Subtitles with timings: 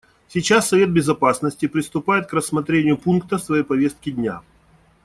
[0.27, 4.41] Сейчас Совет Безопасности приступает к рассмотрению пункта своей повестки дня.